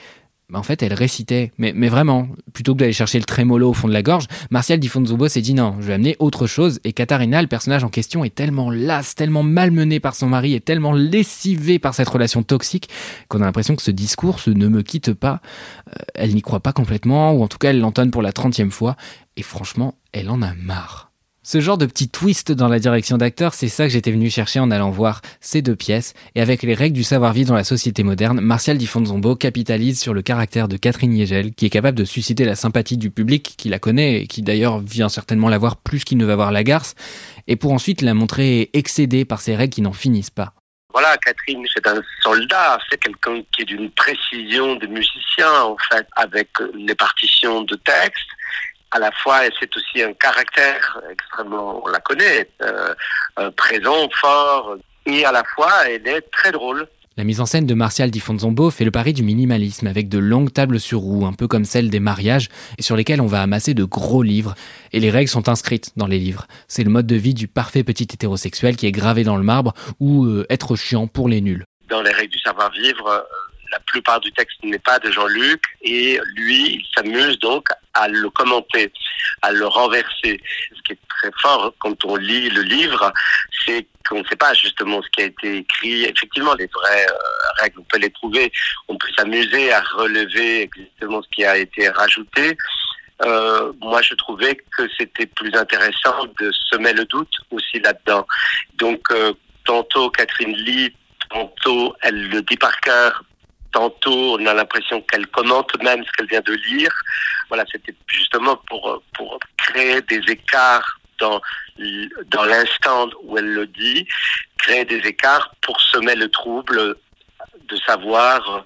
bah, 0.53 0.59
en 0.59 0.63
fait, 0.63 0.83
elle 0.83 0.93
récitait. 0.93 1.51
Mais, 1.57 1.73
vraiment, 1.89 2.27
plutôt 2.53 2.75
que 2.75 2.79
d'aller 2.79 2.93
chercher 2.93 3.17
le 3.17 3.25
trémolo 3.25 3.71
au 3.71 3.73
fond 3.73 3.87
de 3.87 3.93
la 3.93 4.03
gorge, 4.03 4.27
Martial 4.51 4.77
Di 4.79 4.87
Fonzobo 4.87 5.27
s'est 5.27 5.41
dit 5.41 5.55
non, 5.55 5.75
je 5.79 5.87
vais 5.87 5.93
amener 5.93 6.15
autre 6.19 6.45
chose. 6.45 6.79
Et 6.83 6.93
Katharina, 6.93 7.41
le 7.41 7.47
personnage 7.47 7.83
en 7.83 7.89
question, 7.89 8.23
est 8.23 8.35
tellement 8.35 8.69
lasse, 8.69 9.15
tellement 9.15 9.41
malmenée 9.41 9.99
par 9.99 10.13
son 10.13 10.27
mari 10.27 10.53
et 10.53 10.61
tellement 10.61 10.93
lessivée 10.93 11.79
par 11.79 11.95
cette 11.95 12.07
relation 12.07 12.43
toxique 12.43 12.87
qu'on 13.29 13.41
a 13.41 13.45
l'impression 13.45 13.75
que 13.75 13.81
ce 13.81 13.89
discours, 13.89 14.39
ne 14.45 14.67
me 14.67 14.83
quitte 14.83 15.13
pas, 15.13 15.41
euh, 15.89 16.03
elle 16.13 16.35
n'y 16.35 16.43
croit 16.43 16.59
pas 16.59 16.71
complètement, 16.71 17.33
ou 17.33 17.41
en 17.41 17.47
tout 17.47 17.57
cas, 17.57 17.71
elle 17.71 17.79
l'entonne 17.79 18.11
pour 18.11 18.21
la 18.21 18.31
trentième 18.31 18.69
fois. 18.69 18.95
Et 19.35 19.41
franchement, 19.41 19.95
elle 20.11 20.29
en 20.29 20.43
a 20.43 20.53
marre. 20.53 21.12
Ce 21.45 21.59
genre 21.59 21.77
de 21.77 21.85
petit 21.85 22.07
twist 22.07 22.53
dans 22.53 22.69
la 22.69 22.79
direction 22.79 23.17
d'acteur, 23.17 23.53
c'est 23.53 23.67
ça 23.67 23.83
que 23.83 23.89
j'étais 23.89 24.13
venu 24.13 24.29
chercher 24.29 24.61
en 24.61 24.71
allant 24.71 24.91
voir 24.91 25.19
ces 25.41 25.61
deux 25.61 25.75
pièces. 25.75 26.13
Et 26.35 26.41
avec 26.41 26.63
les 26.63 26.73
règles 26.73 26.95
du 26.95 27.03
savoir-vivre 27.03 27.49
dans 27.49 27.55
la 27.55 27.65
société 27.65 28.01
moderne, 28.03 28.39
Martial 28.39 28.77
Di 28.77 28.87
Fonzombo 28.87 29.35
capitalise 29.35 29.99
sur 29.99 30.13
le 30.13 30.21
caractère 30.21 30.69
de 30.69 30.77
Catherine 30.77 31.11
Niegel, 31.11 31.53
qui 31.53 31.65
est 31.65 31.69
capable 31.69 31.97
de 31.97 32.05
susciter 32.05 32.45
la 32.45 32.55
sympathie 32.55 32.95
du 32.95 33.11
public 33.11 33.55
qui 33.57 33.67
la 33.67 33.77
connaît 33.77 34.21
et 34.21 34.27
qui 34.27 34.41
d'ailleurs 34.41 34.79
vient 34.79 35.09
certainement 35.09 35.49
la 35.49 35.57
voir 35.57 35.75
plus 35.75 36.05
qu'il 36.05 36.17
ne 36.17 36.23
va 36.23 36.37
voir 36.37 36.53
la 36.53 36.63
garce, 36.63 36.95
et 37.47 37.57
pour 37.57 37.73
ensuite 37.73 38.01
la 38.01 38.13
montrer 38.13 38.69
excédée 38.71 39.25
par 39.25 39.41
ces 39.41 39.57
règles 39.57 39.73
qui 39.73 39.81
n'en 39.81 39.91
finissent 39.91 40.29
pas. 40.29 40.53
Voilà, 40.93 41.17
Catherine, 41.17 41.65
c'est 41.73 41.85
un 41.87 42.01
soldat, 42.21 42.77
c'est 42.89 43.01
quelqu'un 43.01 43.41
qui 43.51 43.63
est 43.63 43.65
d'une 43.65 43.89
précision 43.91 44.75
de 44.75 44.87
musicien, 44.87 45.51
en 45.63 45.75
fait, 45.91 46.07
avec 46.15 46.47
les 46.73 46.95
partitions 46.95 47.63
de 47.63 47.75
texte 47.75 48.29
à 48.93 48.99
la 48.99 49.11
fois, 49.11 49.41
c'est 49.59 49.75
aussi 49.75 50.03
un 50.03 50.13
caractère 50.13 51.01
extrêmement, 51.11 51.81
on 51.83 51.89
la 51.89 51.99
connaît, 51.99 52.47
euh, 52.61 52.93
euh, 53.39 53.49
présent, 53.51 54.07
fort, 54.13 54.77
et 55.07 55.25
à 55.25 55.31
la 55.31 55.43
fois, 55.43 55.89
elle 55.89 56.07
est 56.07 56.21
très 56.31 56.51
drôle. 56.51 56.87
La 57.17 57.23
mise 57.23 57.41
en 57.41 57.45
scène 57.45 57.65
de 57.65 57.73
Martial 57.73 58.11
Di 58.11 58.19
Fonzombo 58.19 58.69
fait 58.71 58.85
le 58.85 58.91
pari 58.91 59.13
du 59.13 59.23
minimalisme 59.23 59.87
avec 59.87 60.09
de 60.09 60.19
longues 60.19 60.53
tables 60.53 60.79
sur 60.79 60.99
roues, 60.99 61.25
un 61.25 61.33
peu 61.33 61.47
comme 61.47 61.65
celles 61.65 61.89
des 61.89 61.99
mariages, 61.99 62.49
et 62.77 62.83
sur 62.83 62.95
lesquelles 62.95 63.21
on 63.21 63.27
va 63.27 63.41
amasser 63.41 63.73
de 63.73 63.83
gros 63.83 64.21
livres. 64.21 64.53
Et 64.93 64.99
les 64.99 65.09
règles 65.09 65.29
sont 65.29 65.49
inscrites 65.49 65.91
dans 65.95 66.07
les 66.07 66.19
livres. 66.19 66.47
C'est 66.67 66.83
le 66.83 66.89
mode 66.91 67.07
de 67.07 67.15
vie 67.15 67.33
du 67.33 67.47
parfait 67.47 67.83
petit 67.83 68.03
hétérosexuel 68.03 68.75
qui 68.75 68.85
est 68.85 68.91
gravé 68.91 69.23
dans 69.23 69.37
le 69.37 69.43
marbre, 69.43 69.73
ou 69.99 70.25
euh, 70.25 70.45
être 70.49 70.75
chiant 70.75 71.07
pour 71.07 71.29
les 71.29 71.41
nuls. 71.41 71.65
Dans 71.89 72.01
les 72.01 72.11
règles 72.11 72.31
du 72.31 72.39
savoir-vivre, 72.39 73.25
la 73.71 73.79
plupart 73.79 74.19
du 74.19 74.31
texte 74.31 74.57
n'est 74.63 74.79
pas 74.79 74.99
de 74.99 75.09
Jean-Luc 75.09 75.61
et 75.81 76.19
lui, 76.35 76.75
il 76.75 76.85
s'amuse 76.95 77.39
donc 77.39 77.65
à 77.93 78.07
le 78.07 78.29
commenter, 78.29 78.91
à 79.41 79.51
le 79.51 79.67
renverser. 79.67 80.41
Ce 80.75 80.81
qui 80.83 80.93
est 80.93 80.99
très 81.09 81.31
fort 81.41 81.73
quand 81.79 82.03
on 82.05 82.15
lit 82.15 82.49
le 82.49 82.61
livre, 82.61 83.11
c'est 83.65 83.87
qu'on 84.07 84.19
ne 84.19 84.25
sait 84.25 84.35
pas 84.35 84.53
justement 84.53 85.01
ce 85.01 85.09
qui 85.09 85.21
a 85.21 85.25
été 85.25 85.57
écrit. 85.57 86.03
Effectivement, 86.03 86.53
les 86.55 86.67
vraies 86.67 87.07
euh, 87.09 87.61
règles, 87.61 87.79
on 87.79 87.83
peut 87.83 87.99
les 87.99 88.09
trouver. 88.09 88.51
On 88.87 88.97
peut 88.97 89.09
s'amuser 89.17 89.71
à 89.71 89.81
relever 89.81 90.63
exactement 90.63 91.21
ce 91.21 91.27
qui 91.33 91.45
a 91.45 91.57
été 91.57 91.89
rajouté. 91.89 92.57
Euh, 93.25 93.71
moi, 93.79 94.01
je 94.01 94.15
trouvais 94.15 94.55
que 94.55 94.87
c'était 94.97 95.27
plus 95.27 95.53
intéressant 95.55 96.25
de 96.39 96.51
semer 96.51 96.93
le 96.93 97.05
doute 97.05 97.33
aussi 97.51 97.79
là-dedans. 97.79 98.25
Donc, 98.75 99.01
euh, 99.11 99.33
tantôt 99.65 100.09
Catherine 100.09 100.55
lit, 100.55 100.93
tantôt 101.29 101.95
elle 102.01 102.29
le 102.29 102.41
dit 102.41 102.57
par 102.57 102.77
cœur, 102.81 103.23
tantôt 103.73 104.37
on 104.39 104.45
a 104.45 104.53
l'impression 104.53 105.01
qu'elle 105.01 105.27
commente 105.27 105.81
même 105.83 106.03
ce 106.05 106.11
qu'elle 106.13 106.27
vient 106.27 106.41
de 106.41 106.53
lire. 106.53 106.93
Voilà, 107.49 107.65
c'était 107.71 107.95
justement 108.07 108.55
pour, 108.67 109.01
créer 109.57 110.01
des 110.03 110.21
écarts 110.29 110.99
dans, 111.19 111.41
dans 112.27 112.43
l'instant 112.43 113.09
où 113.23 113.37
elle 113.37 113.53
le 113.53 113.67
dit, 113.67 114.07
créer 114.57 114.85
des 114.85 114.99
écarts 114.99 115.53
pour 115.61 115.79
semer 115.81 116.15
le 116.15 116.29
trouble 116.29 116.95
de 117.69 117.75
savoir 117.87 118.63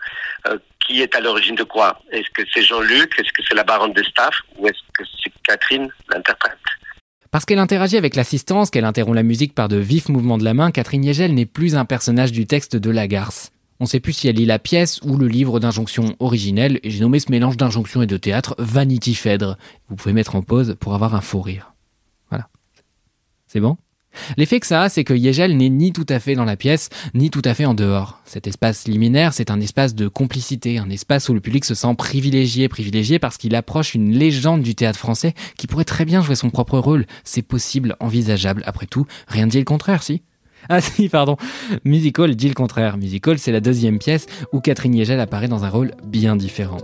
euh, 0.48 0.58
qui 0.86 1.02
est 1.02 1.16
à 1.16 1.20
l'origine 1.20 1.56
de 1.56 1.64
quoi. 1.64 2.02
Est-ce 2.12 2.30
que 2.34 2.44
c'est 2.54 2.62
Jean-Luc, 2.62 3.20
est-ce 3.20 3.32
que 3.34 3.44
c'est 3.48 3.56
la 3.56 3.64
baronne 3.64 3.94
de 3.94 4.04
staff? 4.04 4.36
Ou 4.58 4.68
est-ce 4.68 4.80
que 4.98 5.04
c'est 5.22 5.32
Catherine, 5.44 5.90
l'interprète? 6.10 6.58
Parce 7.30 7.46
qu'elle 7.46 7.60
interagit 7.60 7.98
avec 7.98 8.16
l'assistance, 8.16 8.70
qu'elle 8.70 8.86
interrompt 8.86 9.16
la 9.16 9.24
musique 9.24 9.54
par 9.54 9.68
de 9.68 9.78
vifs 9.78 10.10
mouvements 10.10 10.38
de 10.38 10.46
la 10.46 10.54
main, 10.54 10.72
Catherine 10.72 11.04
Yegel 11.04 11.34
n'est 11.34 11.46
plus 11.46 11.76
un 11.76 11.86
personnage 11.86 12.32
du 12.32 12.48
texte 12.48 12.76
de 12.76 12.90
Lagarce. 12.90 13.52
On 13.80 13.84
ne 13.84 13.90
sait 13.90 14.00
plus 14.00 14.14
si 14.14 14.28
elle 14.28 14.38
lit 14.38 14.46
la 14.46 14.60
pièce 14.60 15.00
ou 15.04 15.18
le 15.18 15.28
livre 15.28 15.60
d'injonction 15.60 16.16
originelle, 16.20 16.80
et 16.84 16.90
j'ai 16.90 17.02
nommé 17.02 17.20
ce 17.20 17.32
mélange 17.32 17.58
d'injonction 17.58 18.02
et 18.02 18.08
de 18.08 18.18
théâtre 18.18 18.56
Vanity 18.58 19.14
Phèdre. 19.14 19.58
Vous 19.88 19.96
pouvez 19.96 20.14
mettre 20.14 20.36
en 20.36 20.42
pause 20.42 20.76
pour 20.80 20.96
avoir 20.96 21.14
un 21.14 21.22
faux 21.22 21.42
rire. 21.42 21.74
Voilà. 22.30 22.50
C'est 23.46 23.60
bon? 23.60 23.78
L'effet 24.36 24.60
que 24.60 24.66
ça 24.66 24.84
a, 24.84 24.90
c'est 24.90 25.04
que 25.04 25.14
Yegel 25.14 25.56
n'est 25.58 25.70
ni 25.70 25.94
tout 25.94 26.06
à 26.10 26.20
fait 26.20 26.34
dans 26.34 26.44
la 26.44 26.56
pièce, 26.56 26.90
ni 27.14 27.30
tout 27.30 27.42
à 27.46 27.54
fait 27.54 27.66
en 27.66 27.76
dehors. 27.76 28.20
Cet 28.26 28.48
espace 28.48 28.88
liminaire, 28.88 29.34
c'est 29.34 29.52
un 29.52 29.60
espace 29.60 29.94
de 29.94 30.08
complicité, 30.08 30.80
un 30.80 30.90
espace 30.90 31.30
où 31.30 31.36
le 31.36 31.40
public 31.40 31.66
se 31.66 31.76
sent 31.76 31.94
privilégié, 31.96 32.68
privilégié 32.68 33.20
parce 33.20 33.38
qu'il 33.38 33.56
approche 33.56 33.94
une 33.94 34.12
légende 34.18 34.64
du 34.64 34.74
théâtre 34.74 34.98
français 34.98 35.34
qui 35.58 35.68
pourrait 35.68 35.86
très 35.86 36.06
bien 36.06 36.22
jouer 36.22 36.36
son 36.36 36.50
propre 36.50 36.80
rôle. 36.80 37.06
C'est 37.24 37.44
possible, 37.44 37.96
envisageable. 38.00 38.64
Après 38.66 38.88
tout, 38.88 39.06
rien 39.28 39.46
ne 39.46 39.52
dit 39.52 39.60
le 39.60 39.66
contraire, 39.66 40.02
si? 40.02 40.24
ah 40.70 40.82
si, 40.82 41.08
pardon. 41.08 41.38
Musical 41.86 42.36
dit 42.36 42.50
le 42.50 42.54
contraire. 42.54 42.98
Musical, 42.98 43.40
c'est 43.40 43.54
la 43.54 43.62
deuxième 43.62 44.00
pièce 44.00 44.26
où 44.52 44.60
Catherine 44.60 44.94
Yegel 44.94 45.20
apparaît 45.20 45.48
dans 45.48 45.64
un 45.64 45.70
rôle 45.70 45.92
bien 46.06 46.36
différent. 46.36 46.80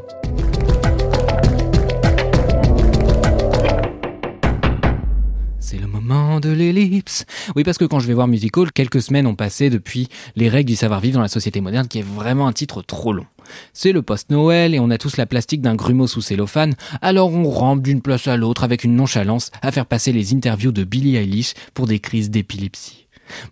C'est 5.59 5.79
le 5.79 5.87
moment 5.87 6.39
de 6.39 6.49
l'ellipse. 6.49 7.25
Oui, 7.55 7.63
parce 7.63 7.77
que 7.77 7.85
quand 7.85 7.99
je 7.99 8.07
vais 8.07 8.13
voir 8.13 8.27
Musical, 8.27 8.71
quelques 8.71 9.01
semaines 9.01 9.27
ont 9.27 9.35
passé 9.35 9.69
depuis 9.69 10.07
Les 10.37 10.47
règles 10.47 10.69
du 10.69 10.75
savoir-vivre 10.77 11.15
dans 11.15 11.21
la 11.21 11.27
société 11.27 11.59
moderne, 11.59 11.87
qui 11.87 11.99
est 11.99 12.05
vraiment 12.05 12.47
un 12.47 12.53
titre 12.53 12.83
trop 12.83 13.11
long. 13.11 13.25
C'est 13.73 13.91
le 13.91 14.01
post-Noël 14.01 14.73
et 14.73 14.79
on 14.79 14.91
a 14.91 14.97
tous 14.97 15.17
la 15.17 15.25
plastique 15.25 15.61
d'un 15.61 15.75
grumeau 15.75 16.07
sous 16.07 16.21
cellophane, 16.21 16.75
alors 17.01 17.33
on 17.33 17.49
rampe 17.49 17.81
d'une 17.81 18.01
place 18.01 18.27
à 18.27 18.37
l'autre 18.37 18.63
avec 18.63 18.85
une 18.85 18.95
nonchalance 18.95 19.51
à 19.61 19.71
faire 19.71 19.85
passer 19.85 20.13
les 20.13 20.33
interviews 20.33 20.71
de 20.71 20.85
Billie 20.85 21.17
Eilish 21.17 21.53
pour 21.73 21.85
des 21.85 21.99
crises 21.99 22.29
d'épilepsie. 22.29 23.02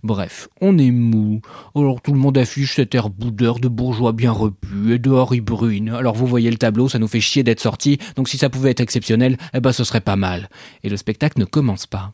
Bref, 0.03 0.49
on 0.59 0.77
est 0.77 0.91
mou, 0.91 1.41
alors 1.75 2.01
tout 2.01 2.13
le 2.13 2.19
monde 2.19 2.37
affiche 2.37 2.75
cet 2.75 2.95
air 2.95 3.09
boudeur 3.09 3.59
de 3.59 3.67
bourgeois 3.67 4.11
bien 4.11 4.31
repu, 4.31 4.93
et 4.93 4.99
dehors 4.99 5.33
il 5.33 5.41
bruine. 5.41 5.89
Alors 5.89 6.15
vous 6.15 6.27
voyez 6.27 6.51
le 6.51 6.57
tableau, 6.57 6.89
ça 6.89 6.99
nous 6.99 7.07
fait 7.07 7.19
chier 7.19 7.43
d'être 7.43 7.59
sorti, 7.59 7.97
donc 8.15 8.29
si 8.29 8.37
ça 8.37 8.49
pouvait 8.49 8.71
être 8.71 8.81
exceptionnel, 8.81 9.37
eh 9.53 9.59
ben 9.59 9.71
ce 9.71 9.83
serait 9.83 10.01
pas 10.01 10.15
mal. 10.15 10.49
Et 10.83 10.89
le 10.89 10.97
spectacle 10.97 11.39
ne 11.39 11.45
commence 11.45 11.87
pas. 11.87 12.13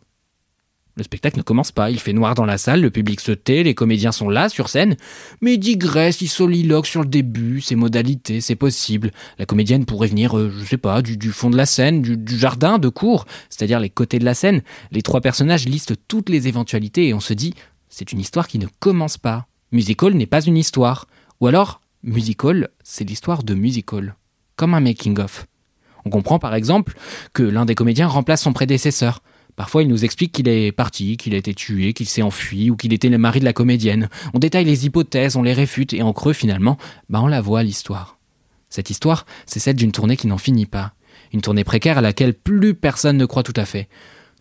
Le 0.97 1.03
spectacle 1.03 1.37
ne 1.37 1.43
commence 1.43 1.71
pas, 1.71 1.91
il 1.91 1.99
fait 1.99 2.11
noir 2.11 2.33
dans 2.33 2.45
la 2.45 2.57
salle, 2.57 2.81
le 2.81 2.89
public 2.89 3.21
se 3.21 3.31
tait, 3.31 3.61
les 3.61 3.75
comédiens 3.75 4.11
sont 4.11 4.29
là, 4.29 4.49
sur 4.49 4.67
scène, 4.67 4.97
mais 5.41 5.53
il 5.53 5.59
digresse, 5.59 6.21
il 6.21 6.27
soliloque 6.27 6.87
sur 6.87 7.01
le 7.01 7.07
début, 7.07 7.61
ses 7.61 7.75
modalités, 7.75 8.41
c'est 8.41 8.55
possible. 8.55 9.11
La 9.37 9.45
comédienne 9.45 9.85
pourrait 9.85 10.07
venir, 10.07 10.35
euh, 10.35 10.51
je 10.57 10.65
sais 10.65 10.77
pas, 10.77 11.03
du, 11.03 11.31
fond 11.31 11.51
de 11.51 11.55
la 11.55 11.67
scène, 11.67 12.01
du, 12.01 12.39
jardin, 12.39 12.79
de 12.79 12.89
cours, 12.89 13.25
c'est-à-dire 13.51 13.79
les 13.79 13.91
côtés 13.91 14.17
de 14.17 14.25
la 14.25 14.33
scène. 14.33 14.63
Les 14.91 15.03
trois 15.03 15.21
personnages 15.21 15.67
listent 15.67 15.93
toutes 16.07 16.29
les 16.29 16.47
éventualités 16.47 17.07
et 17.07 17.13
on 17.13 17.19
se 17.19 17.33
dit, 17.33 17.53
c'est 17.89 18.11
une 18.11 18.19
histoire 18.19 18.47
qui 18.47 18.57
ne 18.57 18.67
commence 18.79 19.19
pas. 19.19 19.45
Musical 19.71 20.15
n'est 20.15 20.25
pas 20.25 20.41
une 20.41 20.57
histoire. 20.57 21.05
Ou 21.41 21.47
alors, 21.47 21.79
musical, 22.01 22.69
c'est 22.83 23.03
l'histoire 23.03 23.43
de 23.43 23.53
musical. 23.53 24.15
Comme 24.55 24.73
un 24.73 24.79
making-of. 24.79 25.45
On 26.05 26.09
comprend 26.09 26.39
par 26.39 26.55
exemple 26.55 26.93
que 27.33 27.43
l'un 27.43 27.65
des 27.65 27.75
comédiens 27.75 28.07
remplace 28.07 28.41
son 28.41 28.53
prédécesseur. 28.53 29.21
Parfois, 29.57 29.81
il 29.81 29.89
nous 29.89 30.05
explique 30.05 30.33
qu'il 30.33 30.47
est 30.47 30.71
parti, 30.71 31.17
qu'il 31.17 31.33
a 31.33 31.37
été 31.37 31.55
tué, 31.55 31.93
qu'il 31.93 32.05
s'est 32.05 32.21
enfui 32.21 32.69
ou 32.69 32.75
qu'il 32.75 32.93
était 32.93 33.09
le 33.09 33.17
mari 33.17 33.39
de 33.39 33.45
la 33.45 33.53
comédienne. 33.53 34.07
On 34.35 34.39
détaille 34.39 34.65
les 34.65 34.85
hypothèses, 34.85 35.35
on 35.35 35.41
les 35.41 35.51
réfute 35.51 35.93
et 35.93 36.03
en 36.03 36.13
creux, 36.13 36.33
finalement, 36.33 36.77
bah 37.09 37.21
on 37.23 37.27
la 37.27 37.41
voit 37.41 37.63
l'histoire. 37.63 38.19
Cette 38.69 38.91
histoire, 38.91 39.25
c'est 39.47 39.59
celle 39.59 39.75
d'une 39.75 39.91
tournée 39.91 40.15
qui 40.15 40.27
n'en 40.27 40.37
finit 40.37 40.67
pas. 40.67 40.93
Une 41.33 41.41
tournée 41.41 41.63
précaire 41.63 41.97
à 41.97 42.01
laquelle 42.01 42.35
plus 42.35 42.75
personne 42.75 43.17
ne 43.17 43.25
croit 43.25 43.41
tout 43.41 43.53
à 43.55 43.65
fait. 43.65 43.89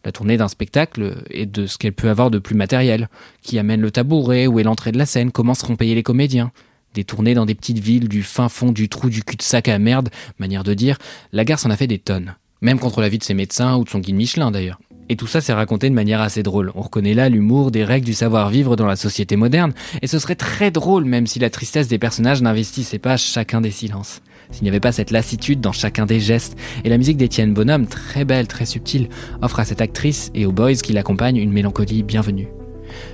La 0.04 0.12
tournée 0.12 0.36
d'un 0.36 0.48
spectacle 0.48 1.24
et 1.30 1.46
de 1.46 1.66
ce 1.66 1.78
qu'elle 1.78 1.94
peut 1.94 2.10
avoir 2.10 2.30
de 2.30 2.38
plus 2.38 2.54
matériel. 2.54 3.08
Qui 3.40 3.58
amène 3.58 3.80
le 3.80 3.90
tabouret, 3.90 4.46
où 4.46 4.60
est 4.60 4.64
l'entrée 4.64 4.92
de 4.92 4.98
la 4.98 5.06
scène, 5.06 5.32
comment 5.32 5.54
seront 5.54 5.76
payés 5.76 5.94
les 5.94 6.02
comédiens. 6.02 6.52
Des 6.92 7.04
tournées 7.04 7.34
dans 7.34 7.46
des 7.46 7.54
petites 7.54 7.78
villes 7.78 8.08
du 8.08 8.22
fin 8.22 8.50
fond 8.50 8.70
du 8.70 8.90
trou 8.90 9.08
du 9.08 9.24
cul-de-sac 9.24 9.68
à 9.68 9.78
merde, 9.78 10.10
manière 10.38 10.62
de 10.62 10.74
dire, 10.74 10.98
la 11.32 11.46
gare 11.46 11.58
s'en 11.58 11.70
a 11.70 11.76
fait 11.76 11.86
des 11.86 11.98
tonnes. 11.98 12.36
Même 12.60 12.78
contre 12.78 13.00
la 13.00 13.08
vie 13.08 13.18
de 13.18 13.24
ses 13.24 13.34
médecins 13.34 13.76
ou 13.76 13.84
de 13.84 13.88
son 13.88 13.98
guide 13.98 14.16
Michelin 14.16 14.50
d'ailleurs. 14.50 14.78
Et 15.08 15.16
tout 15.16 15.26
ça 15.26 15.40
s'est 15.40 15.52
raconté 15.52 15.88
de 15.88 15.94
manière 15.94 16.20
assez 16.20 16.42
drôle. 16.42 16.72
On 16.74 16.82
reconnaît 16.82 17.14
là 17.14 17.28
l'humour 17.28 17.70
des 17.70 17.84
règles 17.84 18.06
du 18.06 18.14
savoir-vivre 18.14 18.76
dans 18.76 18.86
la 18.86 18.96
société 18.96 19.36
moderne, 19.36 19.72
et 20.02 20.06
ce 20.06 20.18
serait 20.18 20.34
très 20.34 20.70
drôle 20.70 21.04
même 21.04 21.26
si 21.26 21.38
la 21.38 21.50
tristesse 21.50 21.88
des 21.88 21.98
personnages 21.98 22.42
n'investissait 22.42 22.98
pas 22.98 23.16
chacun 23.16 23.60
des 23.60 23.70
silences. 23.70 24.20
S'il 24.50 24.64
n'y 24.64 24.68
avait 24.68 24.80
pas 24.80 24.92
cette 24.92 25.10
lassitude 25.10 25.60
dans 25.60 25.72
chacun 25.72 26.06
des 26.06 26.20
gestes, 26.20 26.56
et 26.84 26.88
la 26.88 26.98
musique 26.98 27.16
d'Étienne 27.16 27.54
Bonhomme, 27.54 27.86
très 27.86 28.24
belle, 28.24 28.46
très 28.46 28.66
subtile, 28.66 29.08
offre 29.42 29.60
à 29.60 29.64
cette 29.64 29.80
actrice 29.80 30.30
et 30.34 30.46
aux 30.46 30.52
boys 30.52 30.74
qui 30.74 30.92
l'accompagnent 30.92 31.36
une 31.36 31.52
mélancolie 31.52 32.02
bienvenue. 32.02 32.48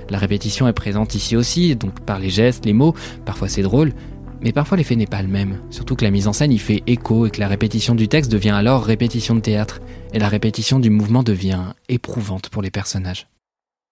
La 0.09 0.17
répétition 0.17 0.67
est 0.67 0.73
présente 0.73 1.15
ici 1.15 1.35
aussi, 1.35 1.75
donc 1.75 1.99
par 2.01 2.19
les 2.19 2.29
gestes, 2.29 2.65
les 2.65 2.73
mots, 2.73 2.93
parfois 3.25 3.47
c'est 3.47 3.63
drôle, 3.63 3.93
mais 4.43 4.51
parfois 4.51 4.77
l'effet 4.77 4.95
n'est 4.95 5.07
pas 5.07 5.21
le 5.21 5.27
même, 5.27 5.61
surtout 5.71 5.95
que 5.95 6.03
la 6.03 6.11
mise 6.11 6.27
en 6.27 6.33
scène 6.33 6.51
y 6.51 6.59
fait 6.59 6.83
écho 6.85 7.25
et 7.25 7.31
que 7.31 7.39
la 7.39 7.47
répétition 7.47 7.95
du 7.95 8.07
texte 8.07 8.31
devient 8.31 8.51
alors 8.51 8.85
répétition 8.85 9.35
de 9.35 9.41
théâtre, 9.41 9.79
et 10.13 10.19
la 10.19 10.27
répétition 10.27 10.79
du 10.79 10.89
mouvement 10.89 11.23
devient 11.23 11.73
éprouvante 11.87 12.49
pour 12.49 12.61
les 12.61 12.71
personnages. 12.71 13.27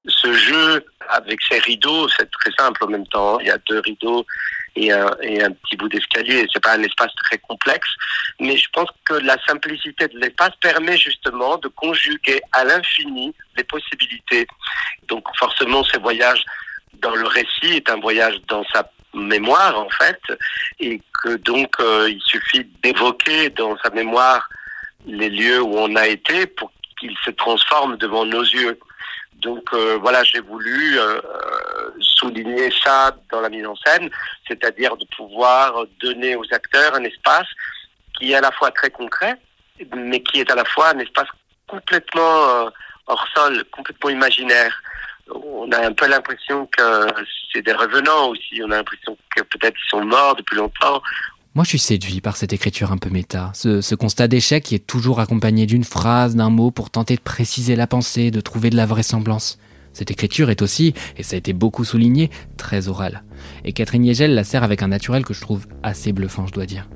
Ce 0.08 0.34
jeu 0.34 0.86
avec 1.10 1.40
ces 1.50 1.60
rideaux, 1.60 2.08
c'est 2.10 2.30
très 2.32 2.52
simple 2.58 2.84
en 2.84 2.88
même 2.88 3.08
temps. 3.08 3.40
Il 3.40 3.48
y 3.48 3.52
a 3.52 3.58
deux 3.70 3.80
rideaux 3.80 4.26
et 4.76 4.92
un, 4.92 5.12
et 5.22 5.44
un 5.44 5.52
petit 5.52 5.76
bout 5.76 5.90
d'escalier. 5.90 6.48
C'est 6.52 6.64
pas 6.64 6.74
un 6.74 6.82
espace 6.84 7.12
très 7.24 7.38
complexe, 7.38 7.90
mais 8.40 8.56
je 8.58 8.68
pense 8.74 8.90
que 9.06 9.16
la 9.16 9.38
simplicité 9.46 10.08
de 10.08 10.18
l'espace 10.18 10.56
permet 10.62 10.98
justement 10.98 11.58
de 11.58 11.68
conjuguer 11.68 12.42
à 12.54 12.64
l'infini 12.64 13.34
les 13.58 13.64
possibilités. 13.64 14.48
Donc 15.08 15.24
forcément, 15.38 15.84
ce 15.84 15.98
voyage 16.00 16.44
dans 17.02 17.16
le 17.16 17.28
récit 17.28 17.74
est 17.76 17.90
un 17.90 18.00
voyage 18.00 18.36
dans 18.48 18.64
sa 18.74 18.90
mémoire 19.14 19.78
en 19.80 19.90
fait, 19.90 20.22
et 20.80 21.02
que 21.22 21.36
donc 21.38 21.80
euh, 21.80 22.10
il 22.10 22.22
suffit 22.22 22.66
d'évoquer 22.84 23.50
dans 23.50 23.78
sa 23.78 23.90
mémoire 23.90 24.48
les 25.06 25.30
lieux 25.30 25.62
où 25.62 25.78
on 25.78 25.96
a 25.96 26.08
été 26.08 26.46
pour 26.46 26.72
qu'ils 27.00 27.18
se 27.26 27.32
transforment 27.32 27.98
devant 27.98 28.26
nos 28.26 28.44
yeux. 28.44 28.80
Donc 29.38 29.64
euh, 29.74 29.98
voilà, 30.00 30.24
j'ai 30.24 30.40
voulu 30.40 31.00
euh, 31.00 31.20
souligner 32.00 32.72
ça 32.84 33.16
dans 33.32 33.42
la 33.42 33.50
mise 33.50 33.66
en 33.66 33.76
scène, 33.76 34.10
c'est-à-dire 34.48 34.96
de 34.98 35.06
pouvoir 35.18 35.86
donner 36.00 36.36
aux 36.36 36.46
acteurs 36.52 36.96
un 36.96 37.04
espace 37.04 37.48
qui 38.18 38.32
est 38.32 38.36
à 38.36 38.42
la 38.42 38.52
fois 38.52 38.70
très 38.72 38.92
concret, 38.92 39.36
mais 39.96 40.22
qui 40.22 40.42
est 40.42 40.52
à 40.52 40.56
la 40.56 40.66
fois 40.66 40.90
un 40.90 41.00
espace 41.00 41.28
complètement 41.68 42.70
hors 43.08 43.28
sol, 43.34 43.64
complètement 43.72 44.12
imaginaire 44.12 44.82
on 45.34 45.72
a 45.72 45.86
un 45.86 45.92
peu 45.94 46.08
l'impression 46.08 46.68
que 46.68 46.84
c'est 47.54 47.62
des 47.62 47.74
revenants 47.74 48.30
aussi. 48.30 48.62
On 48.64 48.72
a 48.72 48.78
l'impression 48.78 49.18
que 49.36 49.42
peut-être 49.44 49.78
ils 49.86 49.90
sont 49.90 50.04
morts 50.04 50.36
depuis 50.36 50.56
longtemps. 50.56 51.02
Moi, 51.54 51.66
je 51.66 51.70
suis 51.70 51.80
séduit 51.80 52.22
par 52.22 52.38
cette 52.38 52.54
écriture 52.54 52.94
un 52.94 52.98
peu 52.98 53.10
méta, 53.10 53.52
ce, 53.54 53.96
constat 53.96 54.30
d'échec 54.30 54.64
qui 54.64 54.76
est 54.76 54.88
toujours 54.88 55.20
accompagné 55.20 55.66
d'une 55.66 55.84
phrase, 55.84 56.36
d'un 56.36 56.50
mot 56.50 56.72
pour 56.72 56.90
tenter 56.90 57.16
de 57.16 57.22
préciser 57.22 57.76
la 57.76 57.88
pensée, 57.88 58.32
de 58.32 58.40
trouver 58.40 58.70
de 58.70 58.78
la 58.78 58.86
vraisemblance. 58.86 59.60
Cette 59.92 60.12
écriture 60.12 60.50
est 60.50 60.62
aussi, 60.62 60.94
et 61.18 61.24
ça 61.24 61.36
a 61.36 61.40
été 61.40 61.52
beaucoup 61.52 61.84
souligné, 61.84 62.30
très 62.56 62.88
orale. 62.88 63.24
Et 63.66 63.74
Catherine 63.74 64.06
Yegel 64.06 64.34
la 64.34 64.46
sert 64.46 64.64
avec 64.64 64.82
un 64.82 64.88
naturel 64.88 65.26
que 65.26 65.34
je 65.34 65.42
trouve 65.42 65.68
assez 65.84 66.14
bluffant, 66.14 66.48
je 66.48 66.54
dois 66.54 66.66
dire. 66.66 66.88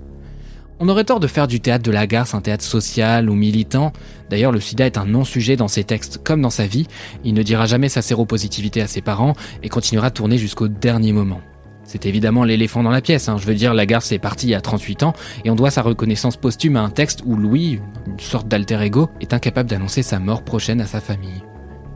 On 0.77 0.89
aurait 0.89 1.05
tort 1.05 1.21
de 1.21 1.27
faire 1.27 1.47
du 1.47 1.61
théâtre 1.61 1.85
de 1.85 1.91
la 1.91 2.05
garce 2.05 2.33
un 2.33 2.41
théâtre 2.41 2.63
social 2.63 3.29
ou 3.29 3.35
militant. 3.35 3.93
D'ailleurs, 4.29 4.51
le 4.51 4.59
sida 4.59 4.85
est 4.85 4.97
un 4.97 5.05
non-sujet 5.05 5.55
dans 5.55 5.69
ses 5.69 5.85
textes 5.85 6.21
comme 6.21 6.41
dans 6.41 6.49
sa 6.49 6.67
vie. 6.67 6.85
Il 7.23 7.33
ne 7.33 7.43
dira 7.43 7.65
jamais 7.65 7.87
sa 7.87 8.01
séropositivité 8.01 8.81
à 8.81 8.87
ses 8.87 9.01
parents 9.01 9.35
et 9.63 9.69
continuera 9.69 10.09
de 10.09 10.15
tourner 10.15 10.37
jusqu'au 10.37 10.67
dernier 10.67 11.13
moment. 11.13 11.39
C'est 11.85 12.05
évidemment 12.05 12.43
l'éléphant 12.43 12.83
dans 12.83 12.91
la 12.91 12.99
pièce. 12.99 13.29
Hein. 13.29 13.37
Je 13.39 13.45
veux 13.45 13.53
dire, 13.53 13.73
la 13.73 13.85
garce 13.85 14.11
est 14.11 14.19
partie 14.19 14.53
à 14.53 14.59
38 14.59 15.03
ans 15.03 15.13
et 15.45 15.49
on 15.49 15.55
doit 15.55 15.71
sa 15.71 15.81
reconnaissance 15.81 16.35
posthume 16.35 16.75
à 16.75 16.81
un 16.81 16.89
texte 16.89 17.21
où 17.25 17.37
Louis, 17.37 17.79
une 18.05 18.19
sorte 18.19 18.49
d'alter 18.49 18.81
ego, 18.81 19.09
est 19.21 19.33
incapable 19.33 19.69
d'annoncer 19.69 20.03
sa 20.03 20.19
mort 20.19 20.43
prochaine 20.43 20.81
à 20.81 20.87
sa 20.87 20.99
famille. 20.99 21.43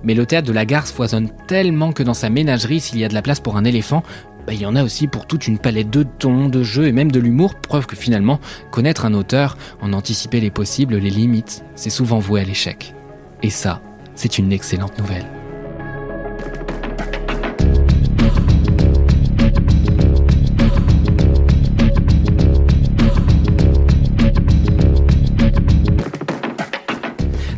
Mais 0.04 0.14
le 0.14 0.26
théâtre 0.26 0.48
de 0.48 0.54
la 0.54 0.66
garce 0.66 0.94
foisonne 0.94 1.30
tellement 1.48 1.92
que 1.92 2.04
dans 2.04 2.14
sa 2.14 2.30
ménagerie, 2.30 2.80
s'il 2.80 3.00
y 3.00 3.04
a 3.04 3.10
de 3.10 3.14
la 3.14 3.22
place 3.22 3.42
pour 3.42 3.58
un 3.58 3.66
éléphant, 3.66 4.04
bah, 4.50 4.56
il 4.56 4.62
y 4.62 4.66
en 4.66 4.76
a 4.76 4.84
aussi 4.84 5.06
pour 5.06 5.28
toute 5.28 5.48
une 5.48 5.60
palette 5.60 5.92
de 5.92 6.02
tons, 6.02 6.50
de 6.50 6.64
jeux 6.64 6.88
et 6.88 6.92
même 6.92 7.12
de 7.12 7.20
l'humour, 7.20 7.54
preuve 7.54 7.86
que 7.86 7.96
finalement, 7.96 8.40
connaître 8.72 9.06
un 9.06 9.14
auteur, 9.14 9.56
en 9.80 9.94
anticiper 9.94 10.40
les 10.40 10.50
possibles, 10.50 10.98
les 10.98 11.12
limites, 11.12 11.64
c'est 11.76 11.92
souvent 11.92 12.18
voué 12.18 12.42
à 12.42 12.46
l'échec. 12.46 12.96
Et 13.44 13.52
ça, 13.52 13.80
c'est 14.16 14.40
une 14.40 14.52
excellente 14.52 14.98
nouvelle. 14.98 15.28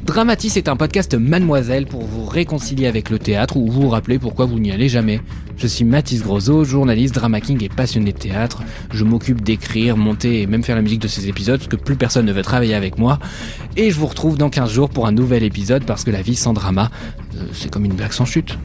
Dramatis 0.03 0.57
est 0.57 0.67
un 0.67 0.75
podcast 0.75 1.15
mademoiselle 1.15 1.85
pour 1.85 2.03
vous 2.03 2.20
réconcilier 2.31 2.87
avec 2.87 3.09
le 3.09 3.19
théâtre 3.19 3.57
ou 3.57 3.69
vous 3.69 3.89
rappeler 3.89 4.19
pourquoi 4.19 4.45
vous 4.45 4.59
n'y 4.59 4.71
allez 4.71 4.89
jamais. 4.89 5.21
Je 5.57 5.67
suis 5.67 5.85
Mathis 5.85 6.23
Grosot, 6.23 6.63
journaliste, 6.63 7.13
drama 7.13 7.41
king 7.41 7.63
et 7.63 7.69
passionné 7.69 8.13
de 8.13 8.17
théâtre. 8.17 8.63
Je 8.91 9.03
m'occupe 9.03 9.41
d'écrire, 9.41 9.97
monter 9.97 10.41
et 10.41 10.47
même 10.47 10.63
faire 10.63 10.75
la 10.75 10.81
musique 10.81 11.01
de 11.01 11.07
ces 11.07 11.27
épisodes 11.27 11.59
parce 11.59 11.69
que 11.69 11.75
plus 11.75 11.95
personne 11.95 12.25
ne 12.25 12.33
veut 12.33 12.41
travailler 12.41 12.73
avec 12.73 12.97
moi. 12.97 13.19
Et 13.77 13.91
je 13.91 13.99
vous 13.99 14.07
retrouve 14.07 14.37
dans 14.37 14.49
15 14.49 14.71
jours 14.71 14.89
pour 14.89 15.05
un 15.05 15.11
nouvel 15.11 15.43
épisode 15.43 15.83
parce 15.85 16.03
que 16.03 16.11
la 16.11 16.21
vie 16.21 16.35
sans 16.35 16.53
drama, 16.53 16.89
euh, 17.35 17.45
c'est 17.53 17.69
comme 17.69 17.85
une 17.85 17.93
blague 17.93 18.13
sans 18.13 18.25
chute. 18.25 18.57